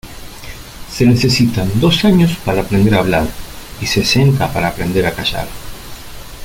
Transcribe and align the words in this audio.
Se 0.89 1.05
necesitan 1.05 1.69
dos 1.79 2.03
años 2.05 2.35
para 2.43 2.61
aprender 2.63 2.95
a 2.95 3.01
hablar 3.01 3.27
y 3.79 3.85
sesenta 3.85 4.51
para 4.51 4.69
aprender 4.69 5.05
a 5.05 5.13
callar. 5.13 5.47